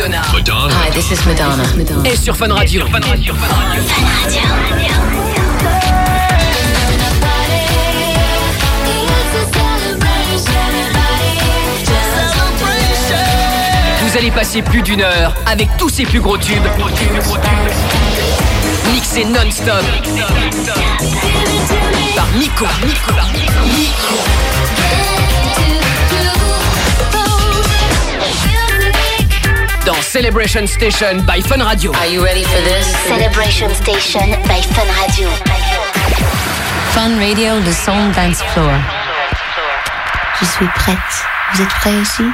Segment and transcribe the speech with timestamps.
[0.00, 0.22] Madonna.
[0.32, 0.72] Madonna.
[0.72, 1.62] Hi, this is Madonna.
[1.76, 2.08] Madonna.
[2.08, 2.86] Et sur Fun Radio.
[2.86, 3.34] Fun Radio.
[3.34, 4.44] Fun Radio.
[14.00, 16.64] Vous allez passer plus d'une heure avec tous ces plus gros tubes.
[18.94, 19.84] Mixés non-stop.
[22.16, 22.64] Par Nico.
[22.64, 23.12] Par Nico.
[23.12, 23.28] Par
[23.66, 24.49] Nico.
[30.10, 31.92] Celebration Station by Fun Radio.
[31.92, 32.84] Are you ready for this?
[33.06, 35.28] Celebration Station by Fun Radio.
[36.90, 38.72] Fun Radio, le son dance floor.
[40.40, 40.98] Je suis prête.
[41.54, 42.24] Vous êtes prêts aussi?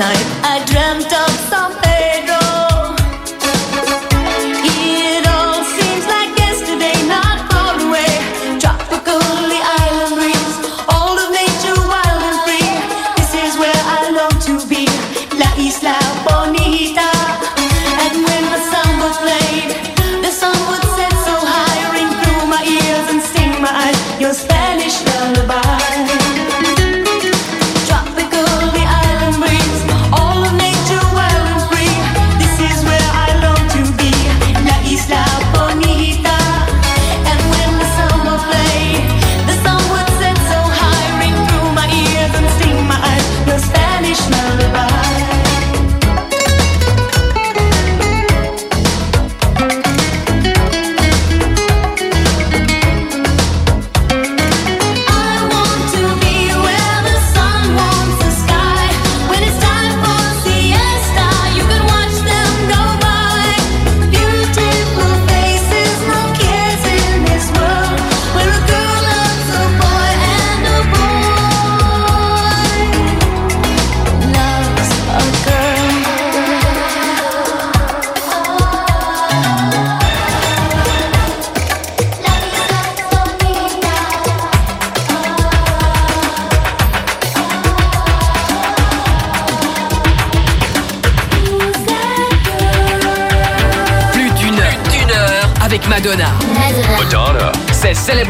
[0.00, 0.24] night.
[0.42, 1.29] I dreamt of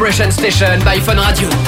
[0.01, 1.60] Vibration Station by Fun Radio.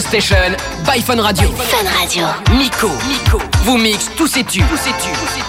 [0.00, 1.48] Station by Fun Radio.
[1.50, 2.24] Fun Radio.
[2.56, 4.64] Nico, Nico, vous mixe tous ces tubes.
[4.68, 5.43] Tous ces tubes.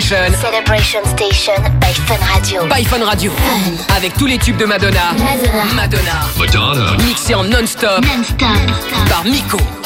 [0.00, 2.66] Celebration Station by Fun Radio.
[2.66, 3.30] By Fun Radio.
[3.94, 5.12] Avec tous les tubes de Madonna.
[5.18, 5.74] Madonna.
[5.74, 6.20] Madonna.
[6.38, 6.96] Madonna.
[7.04, 8.02] Mixé en non-stop.
[8.02, 9.08] Non-stop.
[9.10, 9.81] Par Miko.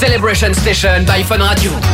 [0.00, 1.89] Celebration Station by Fun Radio.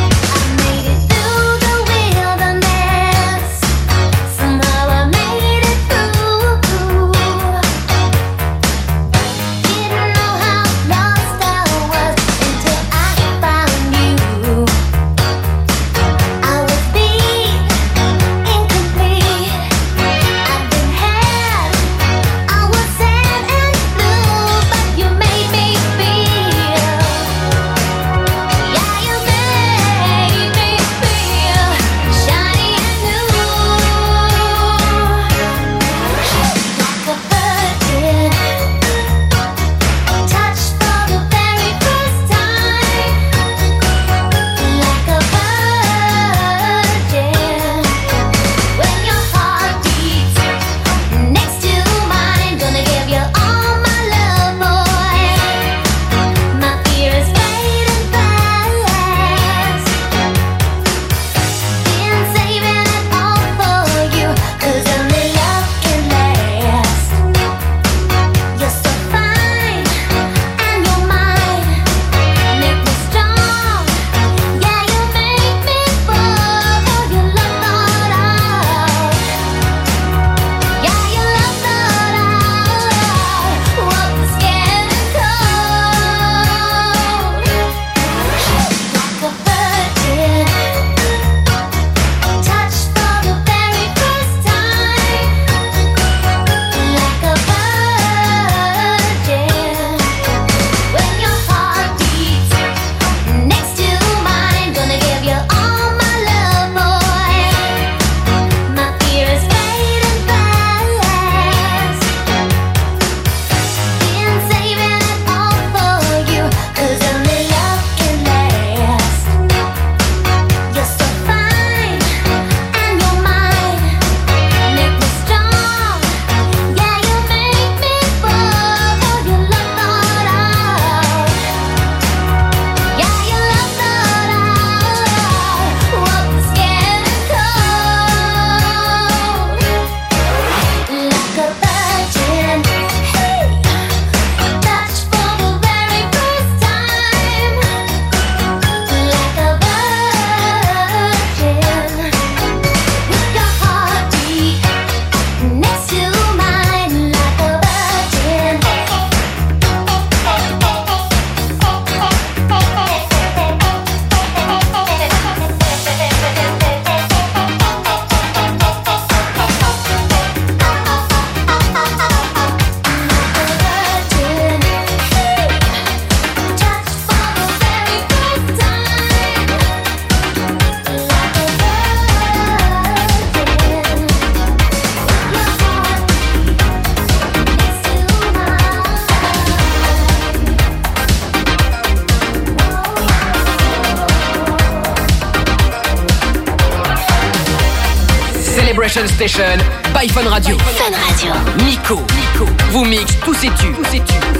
[198.97, 199.59] Station Station
[199.93, 200.57] by Fun Radio.
[200.57, 201.31] Fun Radio.
[201.65, 203.71] Nico, Nico vous mixe tous et tu.
[203.73, 204.36] Tous et tu.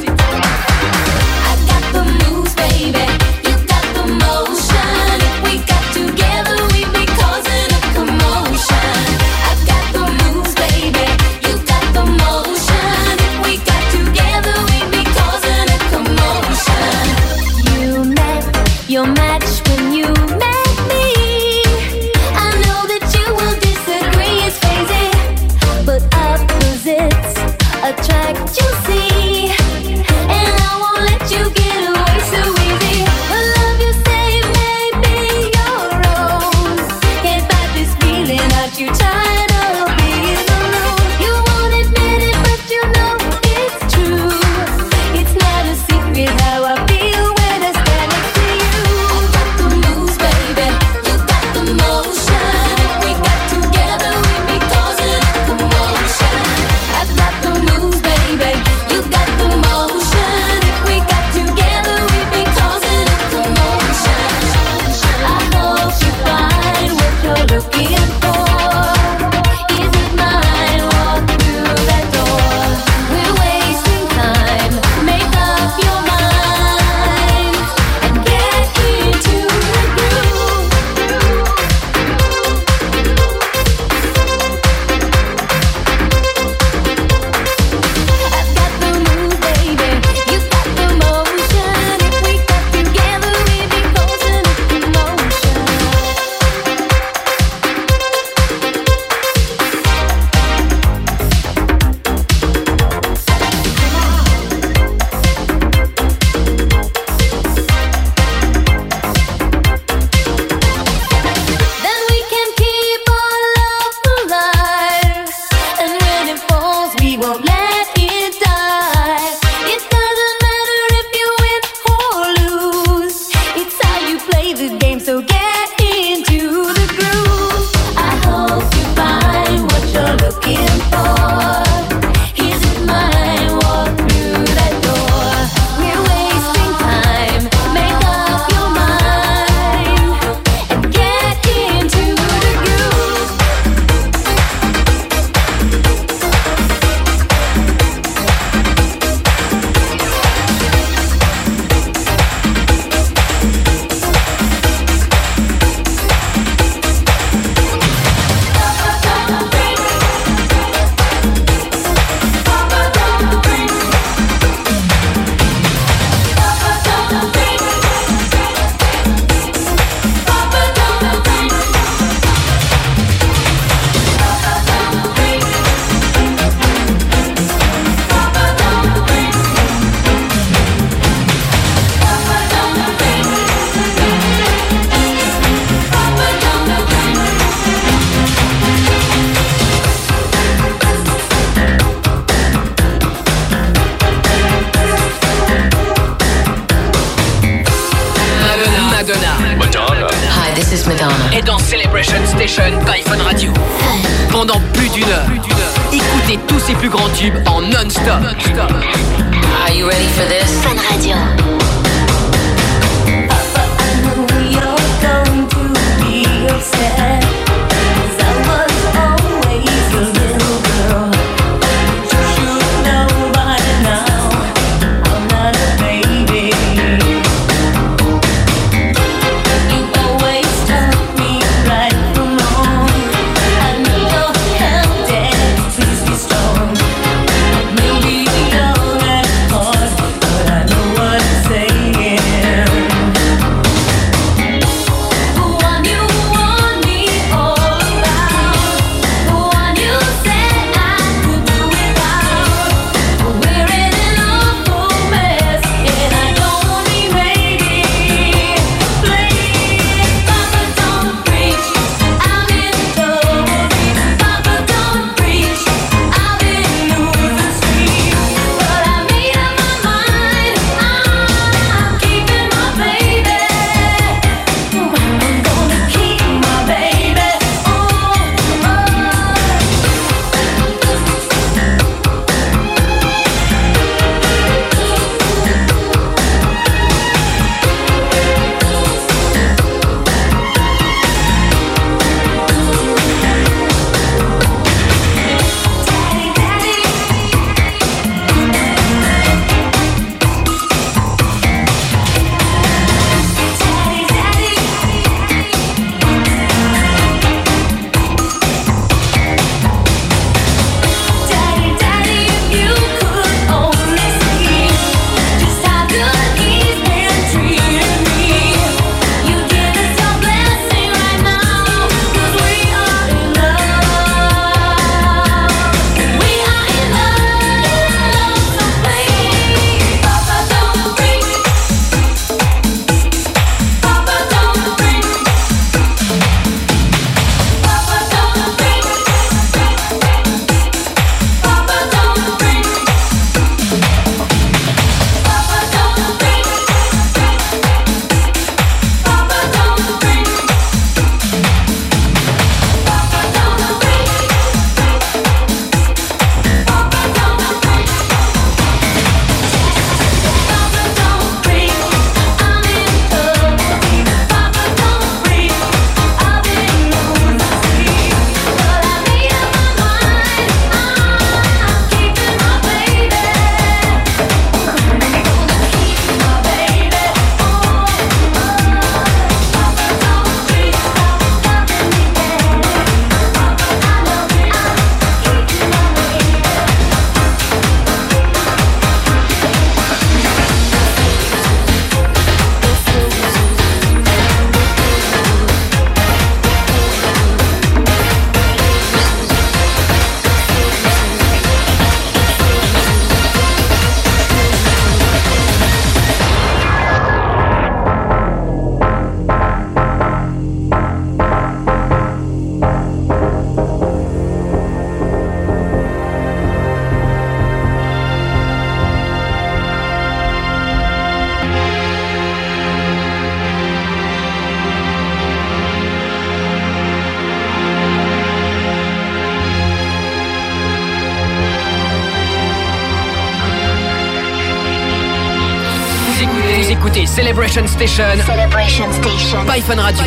[437.38, 438.18] Celebration Station.
[438.26, 439.78] Celebration Station.
[439.78, 440.04] Radio.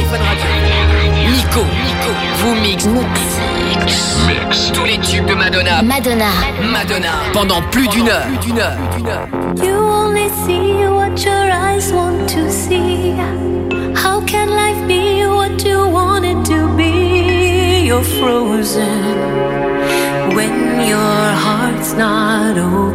[1.31, 1.64] Nico.
[2.38, 2.55] Vous.
[2.57, 2.88] Mix.
[2.88, 4.73] Mix.
[4.73, 5.81] Tous les tubes de Madonna.
[5.81, 6.33] Madonna.
[6.73, 7.12] Madonna.
[7.33, 8.27] Pendant plus d'une heure.
[8.27, 9.29] Plus d'une heure.
[9.62, 13.14] You only see what your eyes want to see.
[13.95, 17.87] How can life be what you want it to be?
[17.87, 19.14] You're frozen
[20.35, 22.89] when your heart's not open.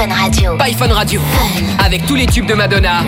[0.00, 0.56] Fun Radio.
[0.56, 1.20] By Radio.
[1.78, 3.02] Avec tous les tubes de Madonna.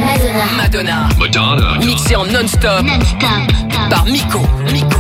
[0.58, 1.08] Madonna.
[1.18, 1.78] Madonna.
[1.78, 2.82] Mixé en non-stop.
[2.82, 3.88] Non-stop.
[3.88, 4.40] Par Miko.
[4.70, 4.98] Miko.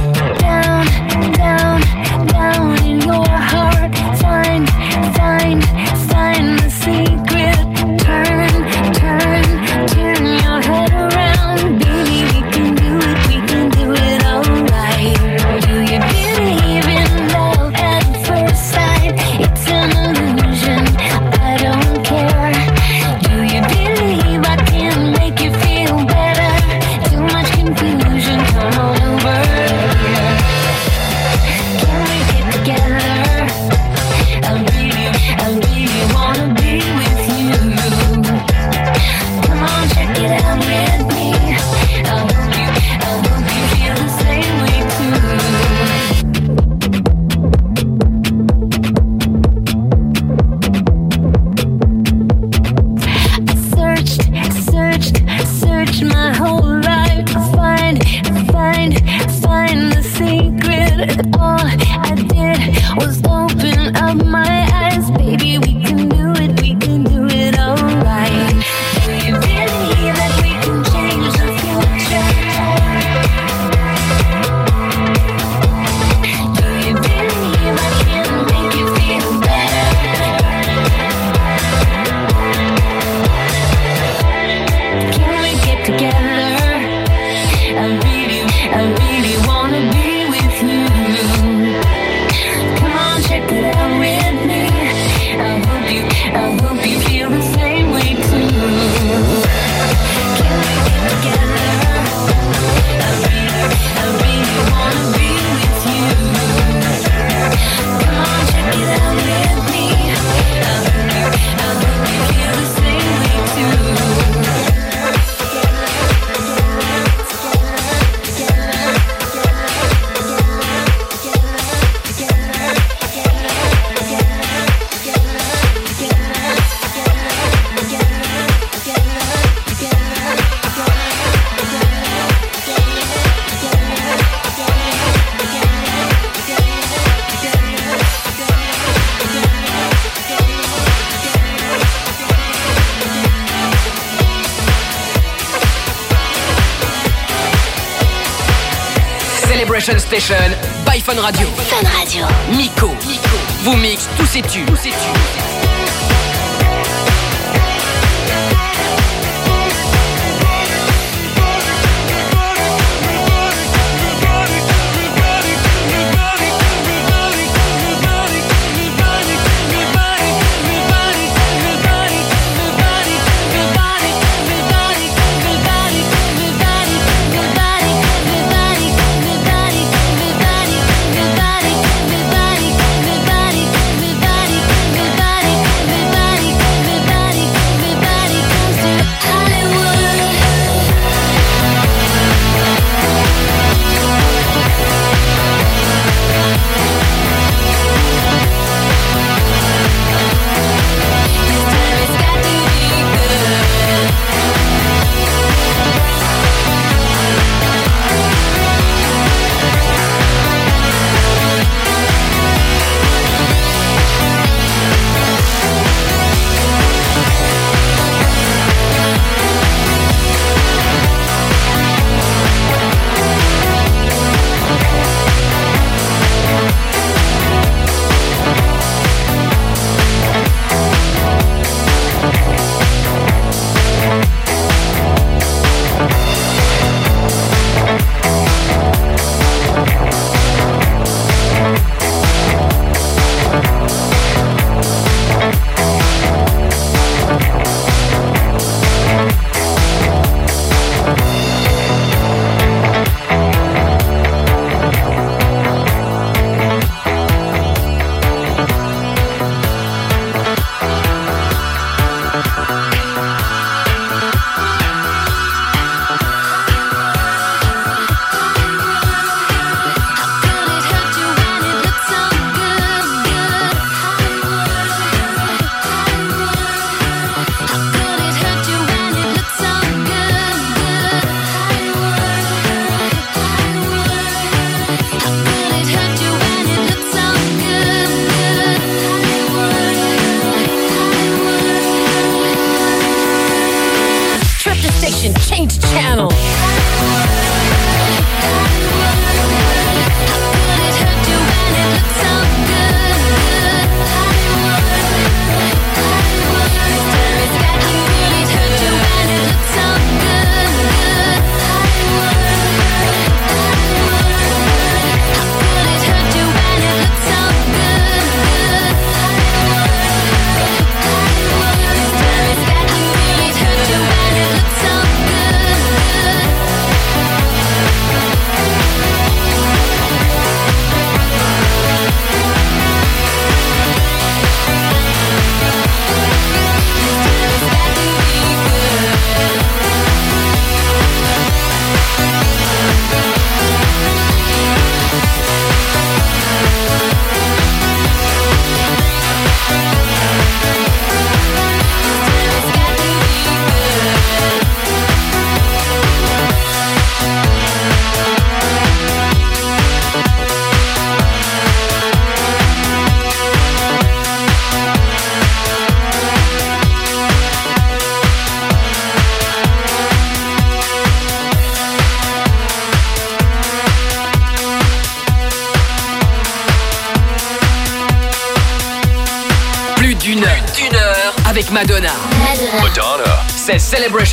[150.12, 150.52] Station
[150.84, 151.51] by Fun Radio.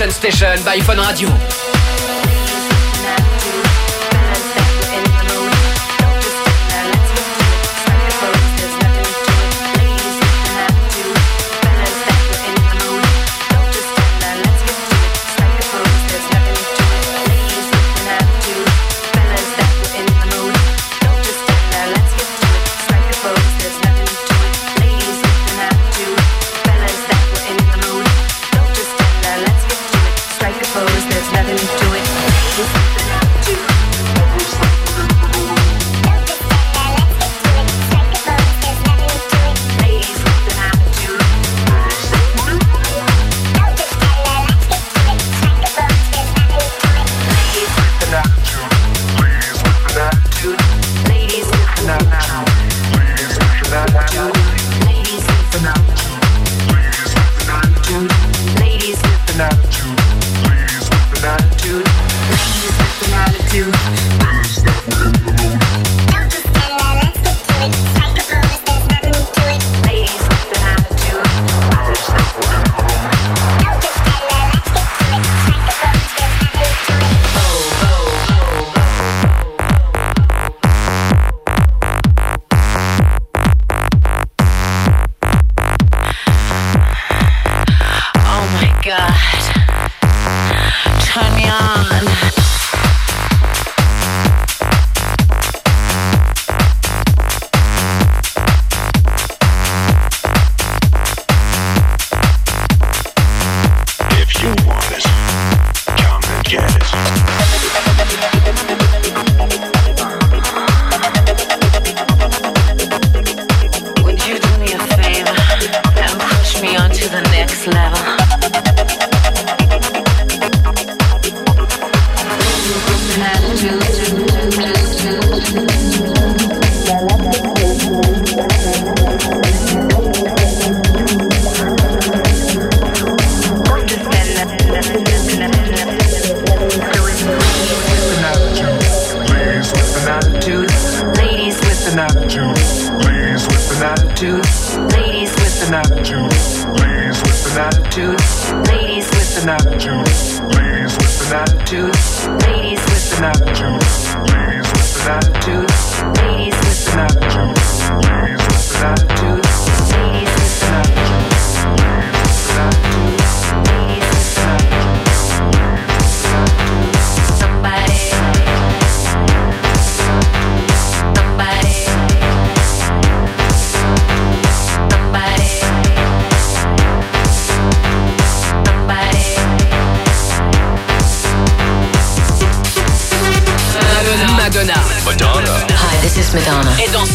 [0.08, 1.49] Station by Fun Radio.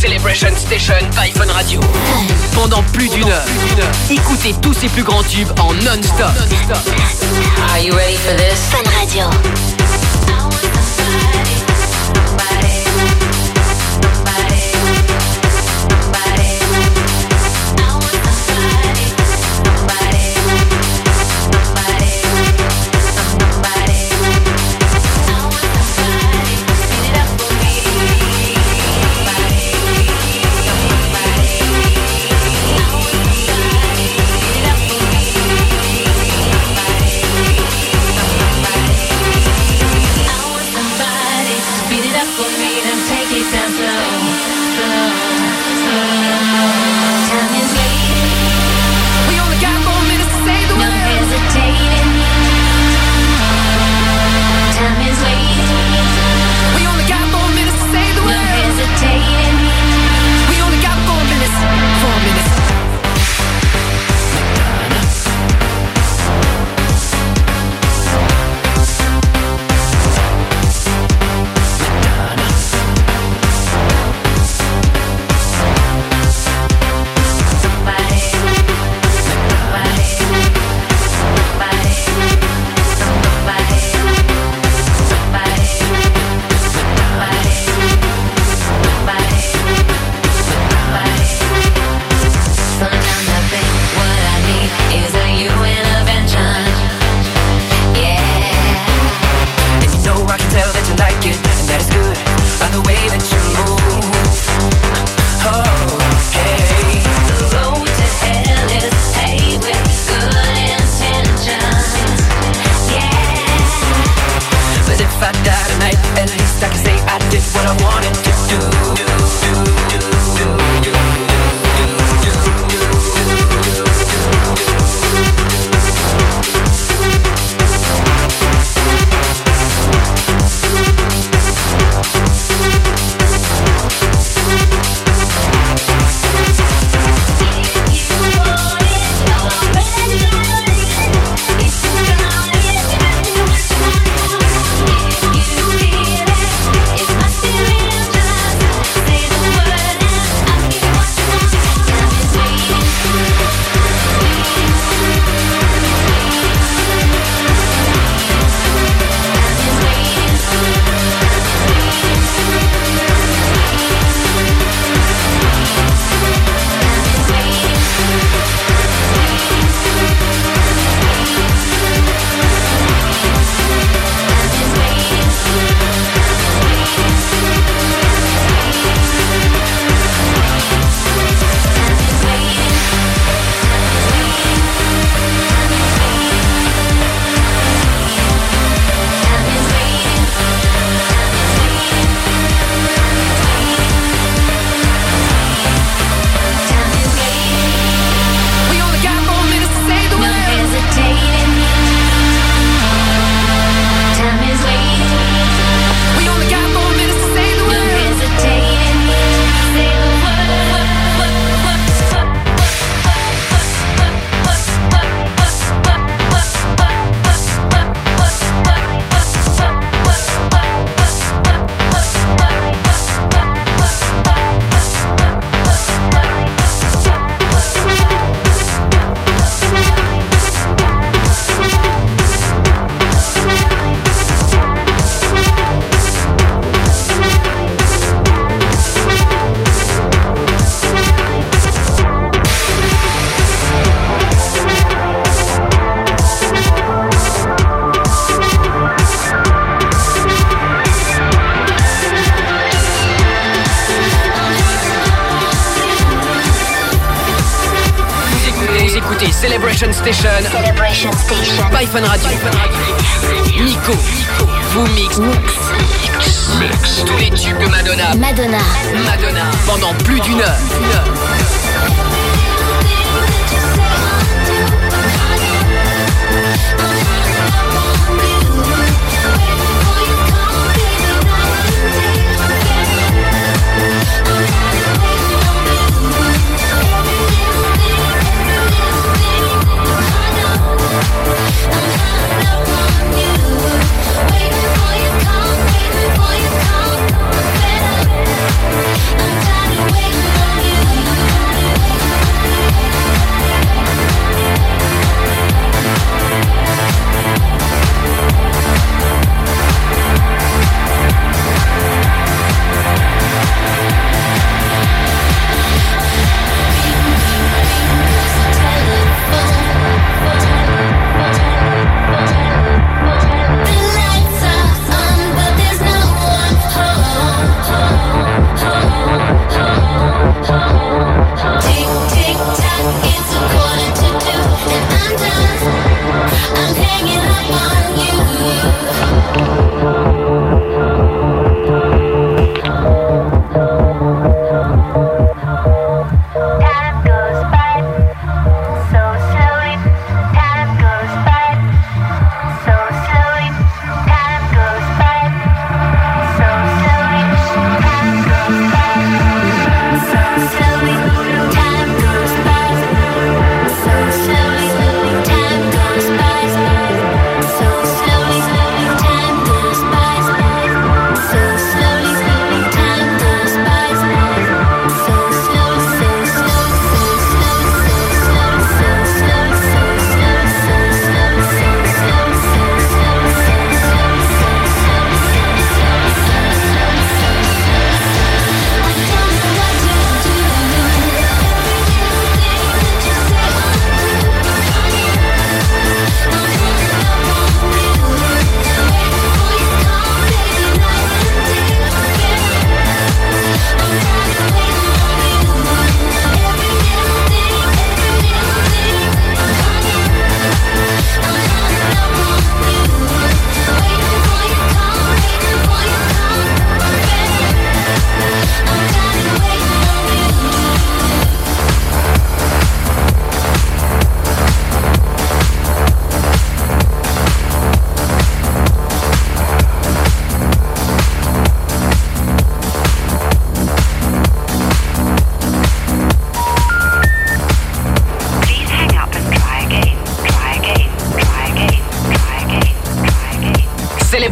[0.05, 1.81] Celebration Station by Fun Radio.
[2.53, 3.47] Pendant plus d'une heure,
[4.11, 6.31] écoutez tous ses plus grands tubes en non-stop.
[7.71, 8.69] Are you ready for this?
[8.71, 9.84] Fun Radio.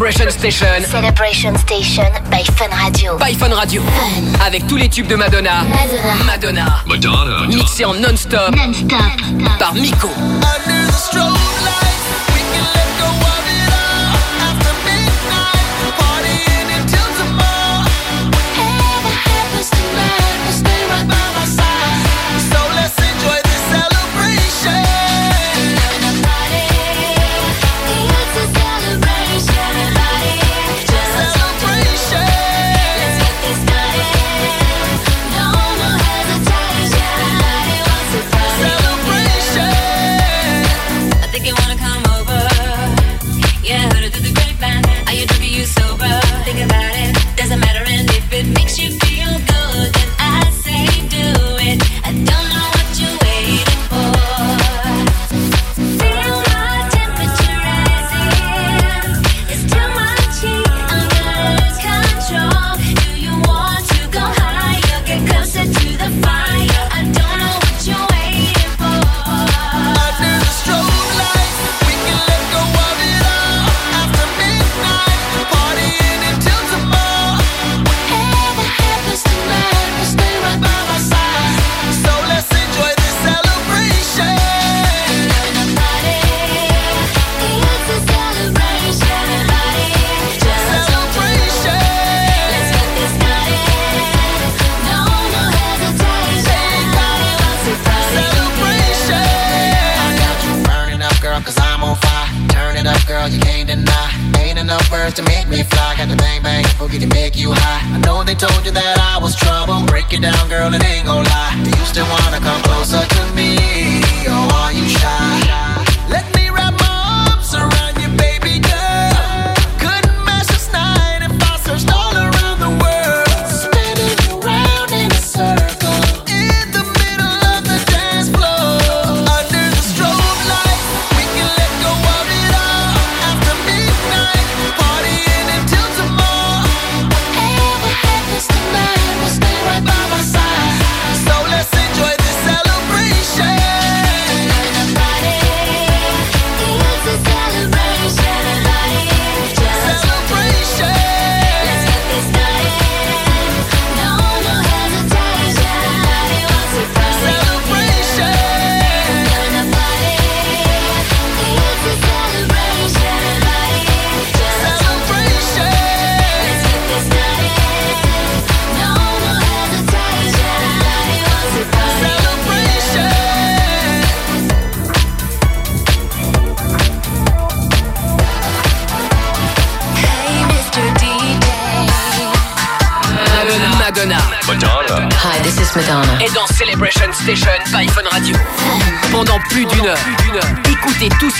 [0.03, 0.82] Celebration Station.
[0.82, 3.16] Celebration Station by Fun Radio.
[3.18, 3.82] By Fun Radio.
[3.82, 4.44] Fun.
[4.44, 5.62] Avec tous les tubes de Madonna.
[5.62, 6.24] Madonna.
[6.24, 6.82] Madonna.
[6.86, 7.46] Madonna.
[7.46, 8.50] Mixé en non-stop.
[8.57, 9.59] Non-stop.
[9.61, 10.09] Par Miko.
[10.09, 11.82] Under the strobe light.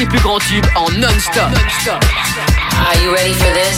[0.03, 1.51] ses plus grands tubes en non-stop.
[1.51, 3.72] Non Are you ready for this?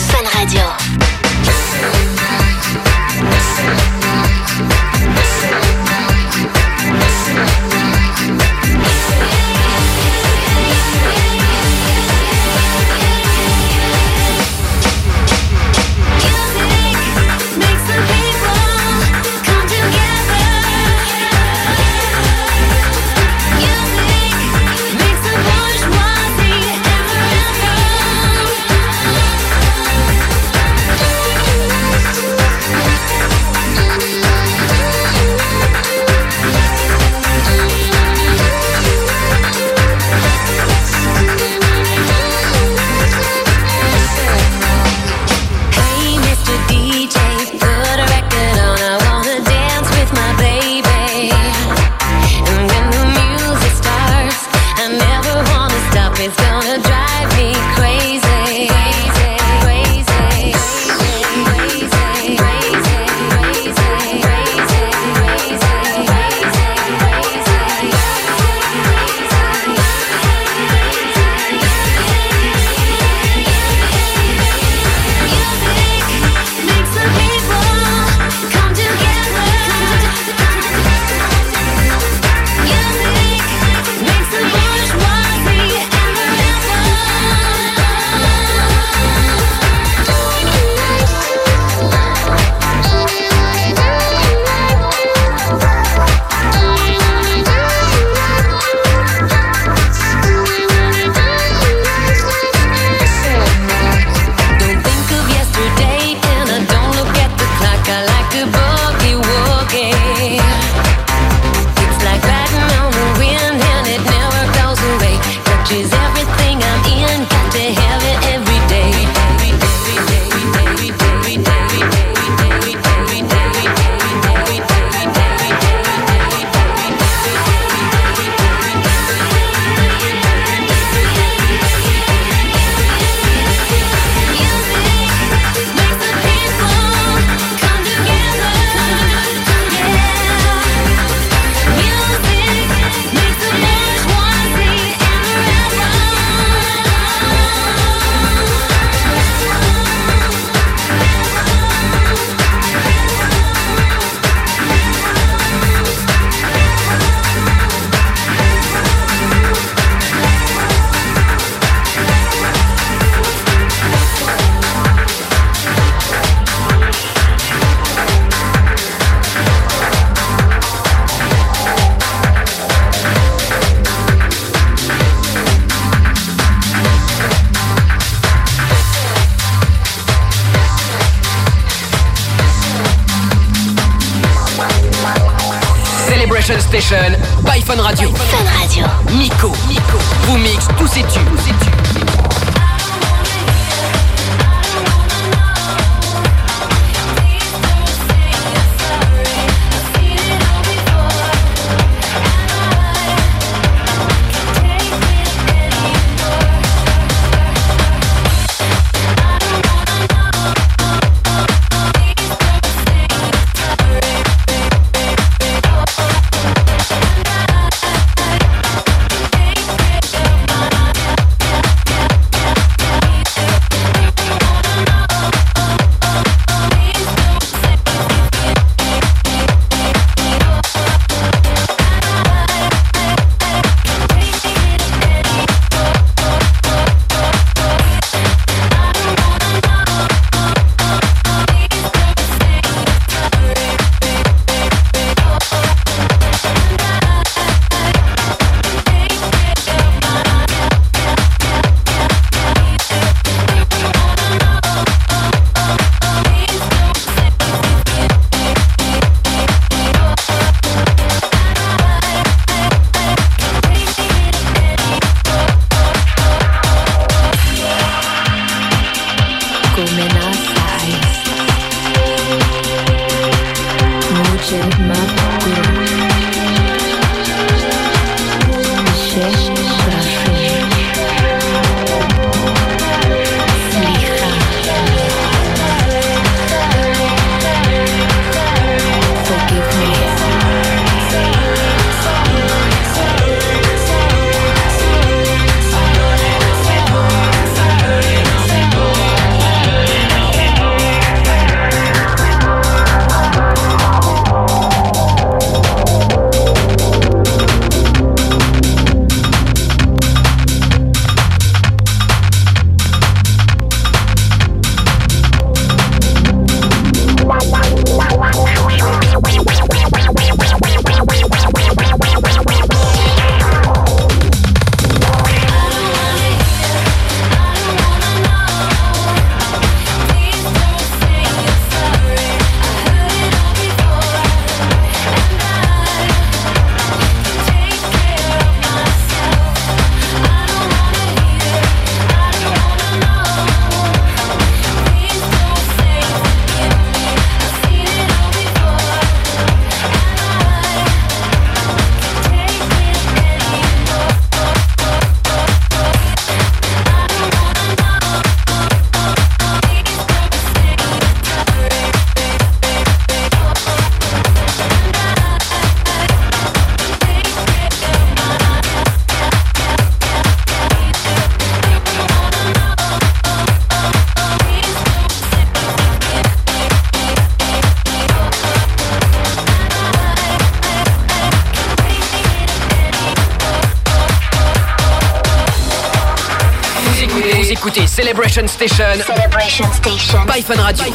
[388.47, 390.25] Celebration Station Celebration Station.
[390.27, 390.85] by Fun Radio.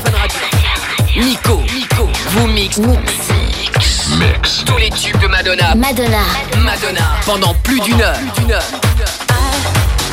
[1.16, 4.64] Nico, Nico, vous mix Mix.
[4.64, 5.74] tous les tubes de Madonna.
[5.74, 6.22] Madonna.
[6.58, 8.16] Madonna pendant plus d'une heure.
[8.38, 8.62] D'une heure.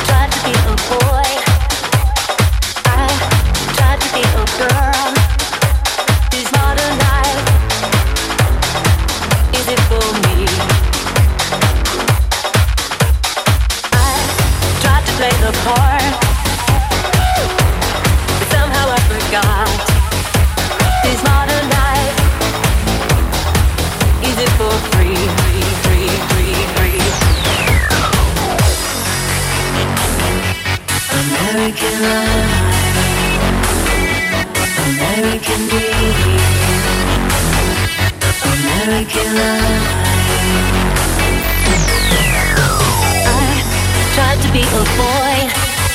[0.08, 1.24] Tried to be a boy.
[2.86, 3.08] I
[3.76, 4.97] tried to be a girl.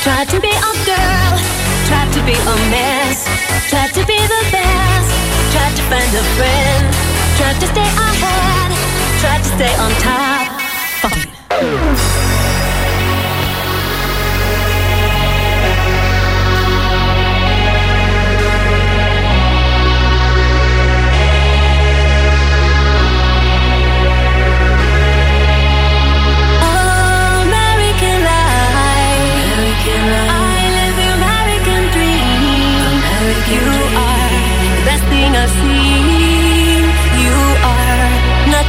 [0.02, 1.38] Tried to be a girl,
[1.86, 3.24] tried to be a mess,
[3.70, 5.10] tried to be the best,
[5.52, 6.94] tried to find a friend,
[7.36, 8.72] tried to stay ahead,
[9.20, 10.41] tried to stay on top.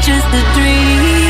[0.05, 1.22] Just a dream.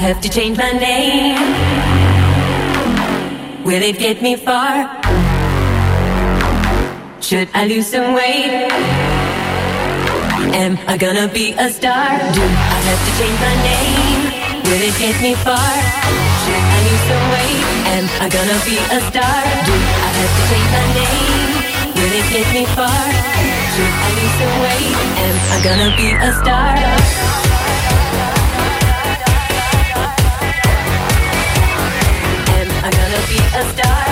[0.00, 1.36] Have to change my name?
[3.64, 4.88] Will it get me far?
[7.20, 8.72] Should I lose some weight?
[10.56, 12.16] Am I gonna be a star?
[12.32, 14.22] Do I have to change my name?
[14.64, 15.72] Will it get me far?
[16.48, 17.60] Should I lose some weight?
[17.92, 19.40] Am I gonna be a star?
[19.68, 21.52] Do I have to change my name?
[21.92, 23.04] Will it get me far?
[23.76, 24.96] Should I lose some weight?
[25.28, 27.49] Am I gonna be a star?
[33.60, 34.09] A star?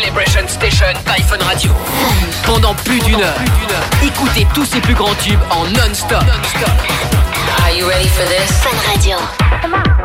[0.00, 1.70] Celebration Station by Fun Radio.
[2.46, 3.36] Pendant plus d'une heure.
[4.02, 6.24] Écoutez tous ses plus grands tubes en non-stop.
[7.62, 8.50] Are you ready for this?
[8.62, 9.99] Fun Radio.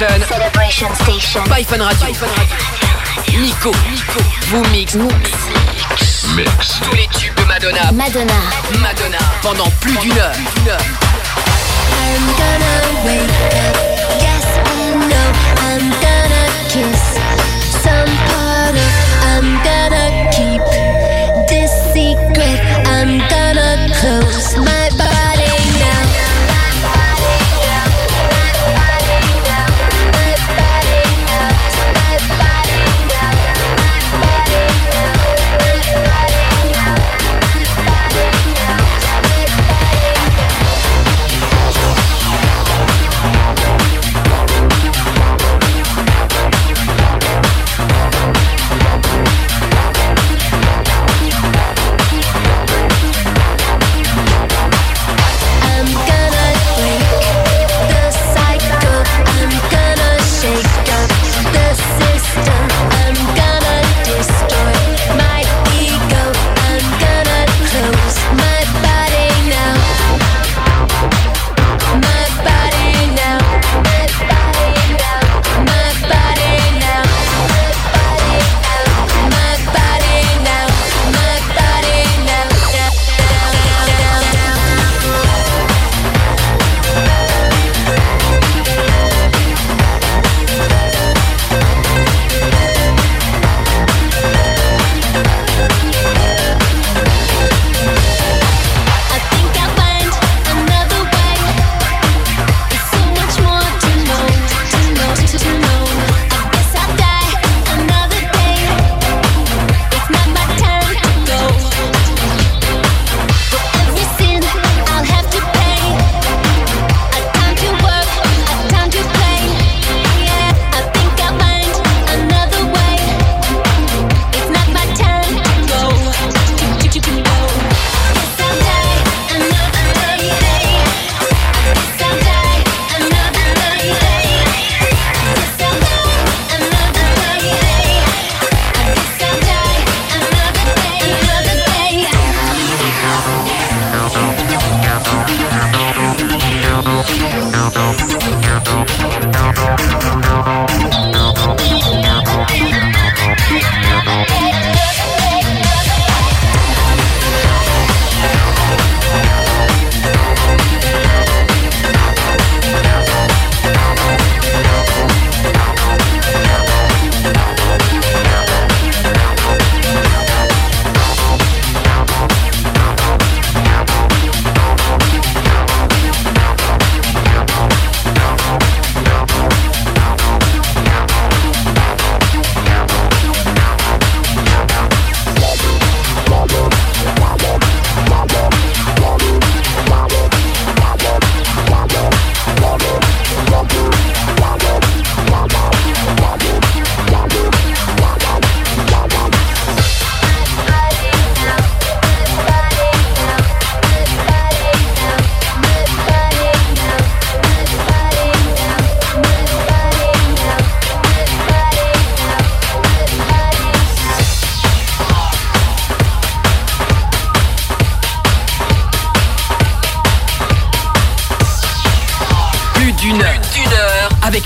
[0.00, 0.26] Station.
[0.28, 1.44] Celebration Station.
[1.50, 1.92] By Radio.
[1.92, 2.56] Radio.
[3.38, 3.70] Nico.
[3.90, 4.20] Nico.
[4.46, 4.94] Vous mix.
[4.94, 6.26] Mix.
[6.34, 6.80] Mix.
[6.80, 7.92] Tous les tubes de Madonna.
[7.92, 8.32] Madonna.
[8.80, 9.18] Madonna.
[9.42, 10.32] Pendant plus d'une heure.
[10.32, 10.99] Plus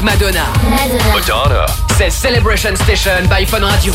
[0.04, 0.52] Madonna.
[0.68, 1.14] Madonna.
[1.14, 1.66] Madonna.
[1.96, 3.94] C'est Celebration Station by Fun Radio.